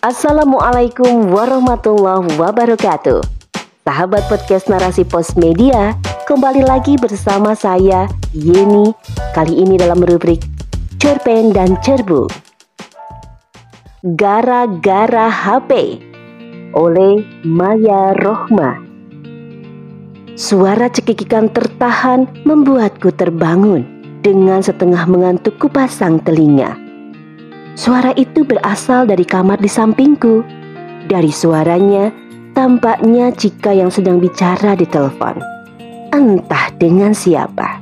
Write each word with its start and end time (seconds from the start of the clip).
Assalamualaikum 0.00 1.28
warahmatullahi 1.28 2.40
wabarakatuh. 2.40 3.20
Sahabat 3.84 4.24
podcast 4.32 4.64
Narasi 4.72 5.04
Pos 5.04 5.36
Media, 5.36 5.92
kembali 6.24 6.64
lagi 6.64 6.96
bersama 6.96 7.52
saya 7.52 8.08
Yeni. 8.32 8.96
Kali 9.36 9.60
ini 9.60 9.76
dalam 9.76 10.00
rubrik 10.00 10.40
Cerpen 10.96 11.52
dan 11.52 11.76
Cerbu. 11.84 12.32
Gara-gara 14.16 15.28
HP 15.28 16.00
oleh 16.72 17.20
Maya 17.44 18.16
Rohma. 18.16 18.80
Suara 20.32 20.88
cekikikan 20.88 21.52
tertahan 21.52 22.24
membuatku 22.48 23.12
terbangun 23.12 23.84
dengan 24.24 24.64
setengah 24.64 25.04
mengantuk 25.04 25.60
kupasang 25.60 26.24
telinga. 26.24 26.89
Suara 27.78 28.10
itu 28.18 28.42
berasal 28.42 29.06
dari 29.06 29.22
kamar 29.22 29.58
di 29.62 29.70
sampingku. 29.70 30.42
Dari 31.10 31.30
suaranya, 31.30 32.10
tampaknya 32.52 33.34
Cika 33.34 33.74
yang 33.74 33.90
sedang 33.90 34.18
bicara 34.18 34.74
di 34.78 34.86
telepon. 34.86 35.38
Entah 36.10 36.70
dengan 36.78 37.14
siapa. 37.14 37.78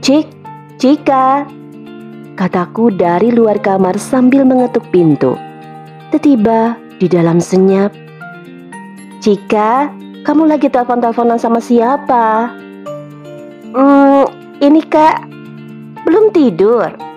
Cik, 0.00 0.26
Cika, 0.80 1.44
kataku 2.36 2.88
dari 2.92 3.32
luar 3.32 3.60
kamar 3.60 4.00
sambil 4.00 4.48
mengetuk 4.48 4.84
pintu. 4.88 5.36
Tiba 6.20 6.76
di 7.00 7.08
dalam 7.08 7.40
senyap. 7.40 7.96
Cika, 9.24 9.88
kamu 10.24 10.52
lagi 10.52 10.68
telepon-teleponan 10.68 11.40
sama 11.40 11.60
siapa? 11.60 12.52
Hmm, 13.72 14.24
ini 14.60 14.84
kak, 14.84 15.24
belum 16.04 16.32
tidur. 16.32 17.09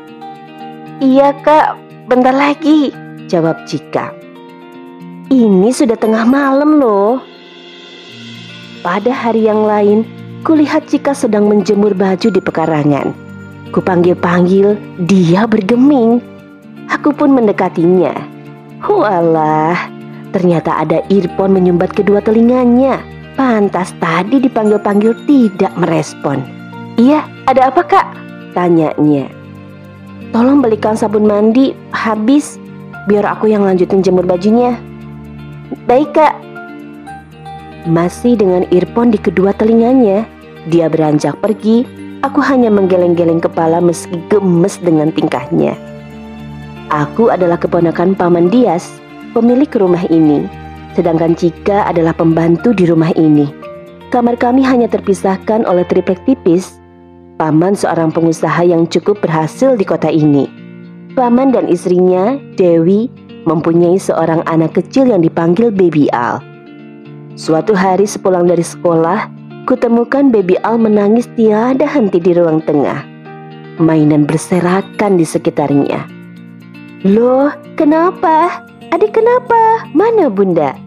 Iya 1.01 1.33
kak, 1.41 1.73
bentar 2.05 2.35
lagi, 2.35 2.93
jawab 3.25 3.65
Cika. 3.65 4.13
Ini 5.33 5.73
sudah 5.73 5.97
tengah 5.97 6.21
malam 6.21 6.77
loh. 6.77 7.17
Pada 8.85 9.09
hari 9.09 9.49
yang 9.49 9.65
lain, 9.65 10.05
kulihat 10.45 10.85
Cika 10.85 11.17
sedang 11.17 11.49
menjemur 11.49 11.97
baju 11.97 12.29
di 12.29 12.37
pekarangan. 12.37 13.09
Kupanggil-panggil, 13.73 14.77
dia 15.09 15.49
bergeming. 15.49 16.21
Aku 16.93 17.09
pun 17.09 17.33
mendekatinya. 17.33 18.13
Walah, 18.85 19.89
ternyata 20.29 20.77
ada 20.77 21.01
earphone 21.09 21.57
menyumbat 21.57 21.89
kedua 21.97 22.21
telinganya. 22.21 23.01
Pantas 23.33 23.97
tadi 23.97 24.37
dipanggil-panggil 24.37 25.17
tidak 25.25 25.73
merespon. 25.73 26.45
Iya, 27.01 27.25
ada 27.49 27.73
apa 27.73 27.81
kak? 27.81 28.07
Tanyanya. 28.53 29.42
Tolong 30.33 30.65
belikan 30.65 30.97
sabun 30.97 31.29
mandi 31.29 31.77
habis 31.93 32.57
biar 33.05 33.21
aku 33.21 33.53
yang 33.53 33.61
lanjutin 33.61 34.01
jemur 34.01 34.25
bajunya. 34.25 34.73
Baik 35.85 36.09
kak. 36.17 36.33
Masih 37.85 38.33
dengan 38.33 38.65
earphone 38.73 39.13
di 39.13 39.21
kedua 39.21 39.53
telinganya, 39.53 40.25
dia 40.73 40.89
beranjak 40.89 41.37
pergi. 41.37 41.85
Aku 42.25 42.41
hanya 42.41 42.73
menggeleng-geleng 42.73 43.45
kepala 43.45 43.77
meski 43.77 44.17
gemes 44.33 44.81
dengan 44.81 45.13
tingkahnya. 45.13 45.77
Aku 46.89 47.29
adalah 47.29 47.61
keponakan 47.61 48.17
Paman 48.17 48.49
Dias, 48.49 48.89
pemilik 49.37 49.69
rumah 49.77 50.01
ini. 50.09 50.49
Sedangkan 50.97 51.37
Cika 51.37 51.85
adalah 51.85 52.17
pembantu 52.17 52.73
di 52.73 52.89
rumah 52.89 53.13
ini. 53.13 53.53
Kamar 54.09 54.33
kami 54.41 54.65
hanya 54.65 54.89
terpisahkan 54.89 55.67
oleh 55.69 55.85
triplek 55.85 56.21
tipis 56.25 56.81
Paman 57.43 57.75
seorang 57.75 58.07
pengusaha 58.07 58.63
yang 58.63 58.87
cukup 58.87 59.19
berhasil 59.19 59.75
di 59.75 59.83
kota 59.83 60.07
ini. 60.07 60.47
Paman 61.11 61.51
dan 61.51 61.67
istrinya, 61.67 62.39
Dewi, 62.55 63.11
mempunyai 63.43 63.99
seorang 63.99 64.47
anak 64.47 64.79
kecil 64.79 65.11
yang 65.11 65.19
dipanggil 65.19 65.67
Baby 65.67 66.07
Al. 66.15 66.39
Suatu 67.35 67.75
hari 67.75 68.07
sepulang 68.07 68.47
dari 68.47 68.63
sekolah, 68.63 69.27
kutemukan 69.67 70.31
Baby 70.31 70.55
Al 70.63 70.79
menangis 70.79 71.27
tiada 71.35 71.83
henti 71.83 72.23
di 72.23 72.31
ruang 72.31 72.63
tengah. 72.63 73.03
Mainan 73.75 74.23
berserakan 74.23 75.19
di 75.19 75.27
sekitarnya. 75.27 75.99
Loh, 77.03 77.51
kenapa? 77.75 78.63
Adik 78.95 79.19
kenapa? 79.19 79.91
Mana 79.91 80.31
bunda? 80.31 80.79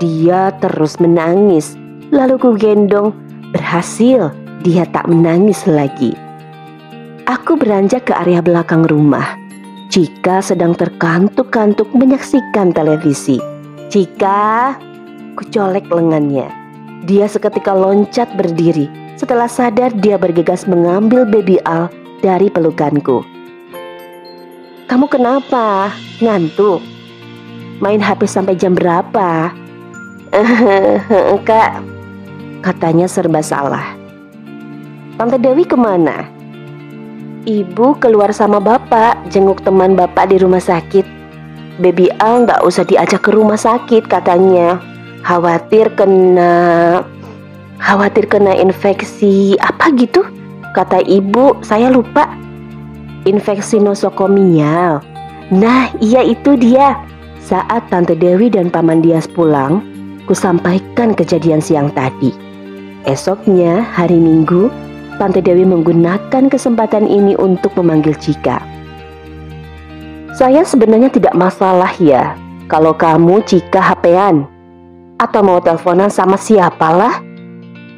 Dia 0.00 0.48
terus 0.64 0.96
menangis. 0.96 1.76
Lalu 2.08 2.40
ku 2.40 2.56
gendong. 2.56 3.12
Berhasil, 3.52 4.32
dia 4.64 4.88
tak 4.88 5.04
menangis 5.12 5.68
lagi. 5.68 6.16
Aku 7.28 7.60
beranjak 7.60 8.08
ke 8.08 8.16
area 8.16 8.40
belakang 8.40 8.88
rumah. 8.88 9.36
Cika 9.92 10.40
sedang 10.40 10.72
terkantuk-kantuk 10.72 11.92
menyaksikan 11.92 12.72
televisi. 12.72 13.36
Cika, 13.92 14.72
kucolek 15.36 15.84
lengannya. 15.92 16.48
Dia 17.04 17.28
seketika 17.28 17.76
loncat 17.76 18.32
berdiri. 18.40 18.88
Setelah 19.20 19.52
sadar 19.52 19.92
dia 20.00 20.16
bergegas 20.16 20.64
mengambil 20.64 21.28
baby 21.28 21.60
Al 21.68 21.92
dari 22.24 22.48
pelukanku. 22.48 23.20
Kamu 24.88 25.06
kenapa? 25.12 25.92
Ngantuk? 26.24 26.80
Main 27.84 28.00
HP 28.00 28.24
sampai 28.24 28.56
jam 28.56 28.72
berapa? 28.72 29.52
Kak, 31.48 31.72
katanya 32.64 33.04
serba 33.04 33.44
salah. 33.44 34.03
Tante 35.14 35.38
Dewi 35.38 35.62
ke 35.62 35.78
mana? 35.78 36.26
Ibu 37.46 38.02
keluar 38.02 38.34
sama 38.34 38.58
bapak, 38.58 39.30
jenguk 39.30 39.62
teman 39.62 39.94
bapak 39.94 40.34
di 40.34 40.42
rumah 40.42 40.58
sakit. 40.58 41.06
Baby 41.78 42.10
Al 42.18 42.42
nggak 42.42 42.66
usah 42.66 42.82
diajak 42.82 43.22
ke 43.22 43.30
rumah 43.30 43.54
sakit 43.54 44.10
katanya. 44.10 44.82
Khawatir 45.22 45.94
kena, 45.94 47.06
khawatir 47.78 48.26
kena 48.26 48.58
infeksi 48.58 49.54
apa 49.62 49.94
gitu? 49.94 50.26
Kata 50.74 50.98
ibu, 51.06 51.62
saya 51.62 51.94
lupa. 51.94 52.26
Infeksi 53.22 53.78
nosokomial. 53.78 54.98
Nah, 55.54 55.94
iya 56.02 56.26
itu 56.26 56.58
dia. 56.58 56.98
Saat 57.38 57.86
Tante 57.86 58.18
Dewi 58.18 58.50
dan 58.50 58.66
Paman 58.66 58.98
Dias 58.98 59.30
pulang, 59.30 59.78
kusampaikan 60.26 61.14
kejadian 61.14 61.62
siang 61.62 61.94
tadi. 61.94 62.34
Esoknya, 63.06 63.84
hari 63.84 64.16
Minggu, 64.16 64.72
Tante 65.14 65.38
Dewi 65.38 65.62
menggunakan 65.62 66.50
kesempatan 66.50 67.06
ini 67.06 67.38
untuk 67.38 67.74
memanggil 67.78 68.18
Cika. 68.18 68.58
Saya 70.34 70.66
sebenarnya 70.66 71.14
tidak 71.14 71.38
masalah 71.38 71.94
ya 72.02 72.34
kalau 72.66 72.90
kamu 72.90 73.38
Cika 73.46 73.78
HP-an 73.78 74.50
atau 75.22 75.40
mau 75.46 75.62
teleponan 75.62 76.10
sama 76.10 76.34
siapalah. 76.34 77.22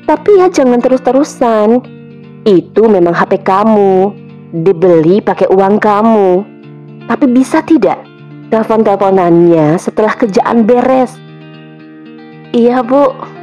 Tapi 0.07 0.31
ya 0.39 0.47
jangan 0.53 0.79
terus-terusan. 0.79 1.83
Itu 2.47 2.87
memang 2.87 3.11
HP 3.11 3.43
kamu, 3.43 4.15
dibeli 4.55 5.19
pakai 5.19 5.51
uang 5.51 5.83
kamu. 5.83 6.31
Tapi 7.11 7.27
bisa 7.33 7.59
tidak 7.67 7.99
telepon-teleponannya 8.55 9.75
setelah 9.83 10.15
kerjaan 10.15 10.63
beres? 10.63 11.19
Iya, 12.55 12.87
Bu. 12.87 13.36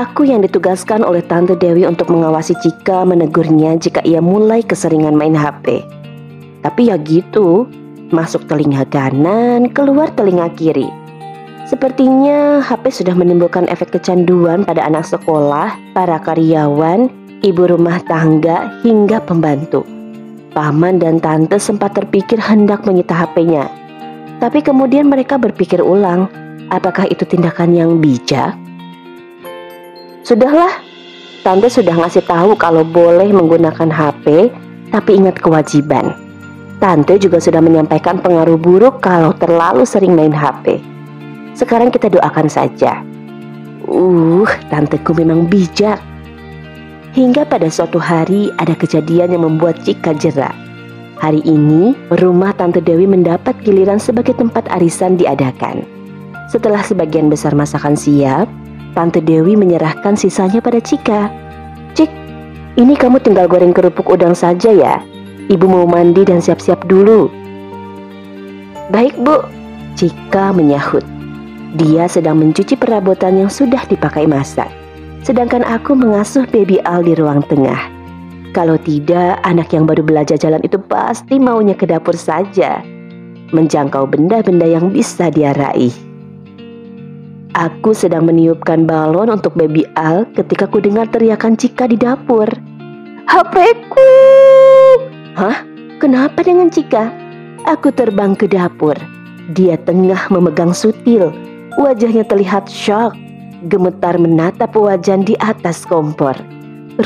Aku 0.00 0.24
yang 0.24 0.40
ditugaskan 0.40 1.04
oleh 1.04 1.20
Tante 1.20 1.52
Dewi 1.60 1.84
untuk 1.84 2.08
mengawasi 2.08 2.56
Cika 2.56 3.04
menegurnya 3.04 3.76
jika 3.76 4.00
ia 4.00 4.24
mulai 4.24 4.64
keseringan 4.64 5.12
main 5.12 5.36
HP. 5.36 5.84
Tapi 6.64 6.88
ya 6.88 6.96
gitu, 7.04 7.68
masuk 8.08 8.48
telinga 8.48 8.88
kanan, 8.88 9.68
keluar 9.68 10.08
telinga 10.16 10.48
kiri. 10.56 10.88
Sepertinya 11.68 12.64
HP 12.64 12.88
sudah 12.96 13.12
menimbulkan 13.12 13.68
efek 13.68 13.92
kecanduan 13.92 14.64
pada 14.64 14.88
anak 14.88 15.04
sekolah, 15.04 15.76
para 15.92 16.16
karyawan, 16.16 17.12
ibu 17.44 17.68
rumah 17.68 18.00
tangga, 18.08 18.72
hingga 18.80 19.20
pembantu. 19.20 19.84
Paman 20.56 20.96
dan 20.96 21.20
tante 21.20 21.60
sempat 21.60 21.92
terpikir 21.92 22.40
hendak 22.40 22.88
menyita 22.88 23.12
HP-nya. 23.12 23.68
Tapi 24.40 24.64
kemudian 24.64 25.12
mereka 25.12 25.36
berpikir 25.36 25.84
ulang, 25.84 26.24
apakah 26.72 27.04
itu 27.04 27.28
tindakan 27.28 27.76
yang 27.76 28.00
bijak? 28.00 28.56
Sudahlah, 30.30 30.78
tante 31.42 31.66
sudah 31.66 31.90
ngasih 31.90 32.22
tahu 32.22 32.54
kalau 32.54 32.86
boleh 32.86 33.34
menggunakan 33.34 33.90
HP, 33.90 34.46
tapi 34.94 35.18
ingat 35.18 35.42
kewajiban. 35.42 36.14
Tante 36.78 37.18
juga 37.18 37.42
sudah 37.42 37.58
menyampaikan 37.58 38.22
pengaruh 38.22 38.54
buruk 38.54 39.02
kalau 39.02 39.34
terlalu 39.34 39.82
sering 39.82 40.14
main 40.14 40.30
HP. 40.30 40.78
Sekarang 41.58 41.90
kita 41.90 42.06
doakan 42.06 42.46
saja. 42.46 43.02
Uh, 43.90 44.46
tanteku 44.70 45.18
memang 45.18 45.50
bijak. 45.50 45.98
Hingga 47.10 47.50
pada 47.50 47.66
suatu 47.66 47.98
hari 47.98 48.54
ada 48.62 48.78
kejadian 48.78 49.34
yang 49.34 49.42
membuat 49.42 49.82
Cika 49.82 50.14
jerak. 50.14 50.54
Hari 51.18 51.42
ini, 51.42 51.98
rumah 52.22 52.54
Tante 52.54 52.78
Dewi 52.78 53.02
mendapat 53.02 53.58
giliran 53.66 53.98
sebagai 53.98 54.38
tempat 54.38 54.70
arisan 54.70 55.18
diadakan. 55.18 55.82
Setelah 56.46 56.86
sebagian 56.86 57.26
besar 57.26 57.58
masakan 57.58 57.98
siap, 57.98 58.46
Tante 58.92 59.22
Dewi 59.22 59.54
menyerahkan 59.54 60.18
sisanya 60.18 60.58
pada 60.58 60.82
Cika. 60.82 61.30
Cik, 61.94 62.10
ini 62.74 62.98
kamu 62.98 63.22
tinggal 63.22 63.46
goreng 63.46 63.70
kerupuk 63.70 64.10
udang 64.10 64.34
saja 64.34 64.74
ya. 64.74 64.98
Ibu 65.50 65.66
mau 65.66 65.86
mandi 65.86 66.26
dan 66.26 66.42
siap-siap 66.42 66.86
dulu. 66.90 67.30
Baik 68.90 69.14
bu, 69.22 69.46
Cika 69.94 70.50
menyahut. 70.50 71.06
Dia 71.78 72.10
sedang 72.10 72.42
mencuci 72.42 72.74
perabotan 72.74 73.38
yang 73.38 73.50
sudah 73.50 73.86
dipakai 73.86 74.26
masak. 74.26 74.66
Sedangkan 75.22 75.62
aku 75.62 75.94
mengasuh 75.94 76.42
baby 76.50 76.82
Al 76.82 77.06
di 77.06 77.14
ruang 77.14 77.46
tengah. 77.46 77.78
Kalau 78.50 78.74
tidak, 78.82 79.38
anak 79.46 79.70
yang 79.70 79.86
baru 79.86 80.02
belajar 80.02 80.34
jalan 80.34 80.58
itu 80.66 80.74
pasti 80.82 81.38
maunya 81.38 81.78
ke 81.78 81.86
dapur 81.86 82.18
saja. 82.18 82.82
Menjangkau 83.54 84.10
benda-benda 84.10 84.66
yang 84.66 84.90
bisa 84.90 85.30
dia 85.30 85.54
raih. 85.54 86.09
Aku 87.58 87.90
sedang 87.90 88.30
meniupkan 88.30 88.86
balon 88.86 89.26
untuk 89.26 89.58
baby 89.58 89.82
Al 89.98 90.22
ketika 90.38 90.70
ku 90.70 90.78
dengar 90.78 91.10
teriakan 91.10 91.58
Cika 91.58 91.90
di 91.90 91.98
dapur. 91.98 92.46
HPku! 93.26 94.10
Hah? 95.34 95.66
Kenapa 95.98 96.46
dengan 96.46 96.70
Cika? 96.70 97.10
Aku 97.66 97.90
terbang 97.90 98.38
ke 98.38 98.46
dapur. 98.46 98.94
Dia 99.50 99.74
tengah 99.82 100.30
memegang 100.30 100.70
sutil. 100.70 101.34
Wajahnya 101.74 102.22
terlihat 102.22 102.70
shock. 102.70 103.18
Gemetar 103.66 104.14
menatap 104.14 104.70
wajan 104.78 105.26
di 105.26 105.34
atas 105.42 105.82
kompor. 105.82 106.38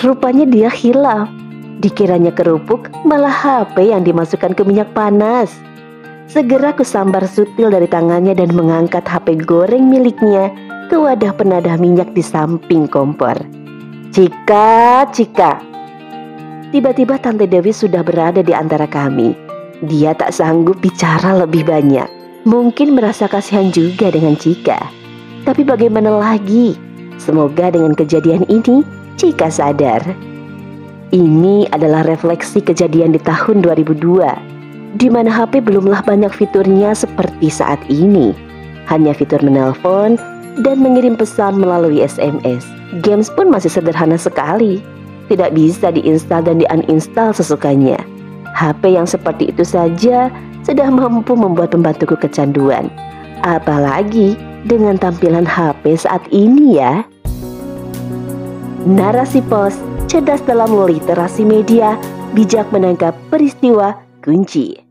Rupanya 0.05 0.45
dia 0.45 0.69
hilaf. 0.69 1.33
Dikiranya 1.81 2.37
kerupuk, 2.37 2.93
malah 3.09 3.33
HP 3.33 3.91
yang 3.97 4.05
dimasukkan 4.05 4.53
ke 4.53 4.63
minyak 4.63 4.93
panas. 4.93 5.57
Segera 6.25 6.73
kusambar 6.73 7.29
sutil 7.29 7.69
dari 7.69 7.85
tangannya 7.85 8.33
dan 8.33 8.57
mengangkat 8.57 9.05
HP 9.05 9.45
goreng 9.45 9.87
miliknya 9.93 10.49
ke 10.89 10.97
wadah 10.97 11.37
penadah 11.37 11.77
minyak 11.77 12.11
di 12.17 12.25
samping 12.25 12.89
kompor. 12.89 13.37
Cika, 14.15 15.11
Cika, 15.11 15.75
Tiba-tiba 16.75 17.23
Tante 17.23 17.47
Dewi 17.47 17.71
sudah 17.71 18.03
berada 18.03 18.43
di 18.43 18.51
antara 18.51 18.91
kami. 18.91 19.31
Dia 19.87 20.11
tak 20.11 20.35
sanggup 20.35 20.83
bicara 20.83 21.31
lebih 21.47 21.63
banyak. 21.63 22.11
Mungkin 22.51 22.99
merasa 22.99 23.31
kasihan 23.31 23.71
juga 23.71 24.11
dengan 24.11 24.35
Cika. 24.35 24.83
Tapi 25.47 25.63
bagaimana 25.63 26.19
lagi? 26.19 26.75
Semoga 27.15 27.71
dengan 27.71 27.95
kejadian 27.95 28.43
ini 28.51 28.83
Cika 29.15 29.55
sadar. 29.55 30.03
Ini 31.15 31.71
adalah 31.71 32.03
refleksi 32.03 32.59
kejadian 32.59 33.15
di 33.15 33.23
tahun 33.23 33.63
2002 33.63 34.64
di 34.95 35.11
mana 35.11 35.31
HP 35.31 35.63
belumlah 35.67 36.07
banyak 36.07 36.31
fiturnya 36.31 36.95
seperti 36.95 37.51
saat 37.51 37.79
ini. 37.91 38.35
Hanya 38.87 39.17
fitur 39.17 39.43
menelpon 39.43 40.21
dan 40.63 40.77
mengirim 40.79 41.19
pesan 41.19 41.59
melalui 41.59 42.05
SMS. 42.05 42.63
Games 43.03 43.27
pun 43.35 43.51
masih 43.51 43.73
sederhana 43.73 44.15
sekali 44.15 44.79
tidak 45.27 45.57
bisa 45.57 45.91
diinstal 45.91 46.45
dan 46.45 46.61
di-uninstall 46.61 47.33
sesukanya. 47.35 47.99
HP 48.55 48.95
yang 48.95 49.09
seperti 49.09 49.51
itu 49.51 49.67
saja 49.67 50.31
sudah 50.63 50.89
mampu 50.89 51.35
membuat 51.35 51.75
pembantuku 51.75 52.15
kecanduan. 52.15 52.87
Apalagi 53.43 54.39
dengan 54.65 54.97
tampilan 54.97 55.45
HP 55.45 55.99
saat 55.99 56.23
ini 56.31 56.79
ya. 56.79 57.03
Narasi 58.85 59.41
pos, 59.49 59.75
cerdas 60.07 60.45
dalam 60.45 60.71
literasi 60.71 61.43
media, 61.43 61.97
bijak 62.37 62.69
menangkap 62.69 63.17
peristiwa 63.33 63.97
kunci. 64.21 64.84